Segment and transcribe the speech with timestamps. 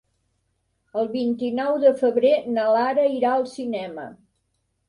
[1.01, 4.09] El vint-i-nou de febrer na Lara irà al cinema.